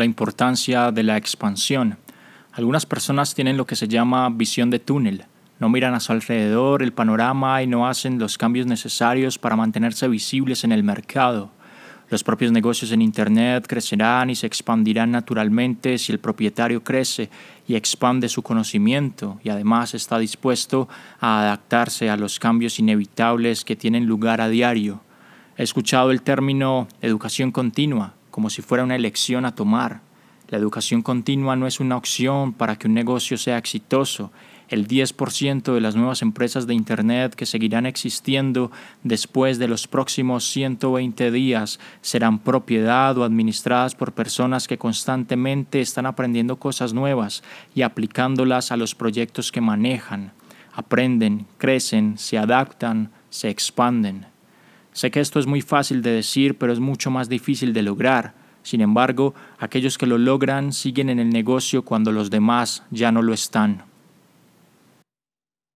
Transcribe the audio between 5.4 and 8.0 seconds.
No miran a su alrededor el panorama y no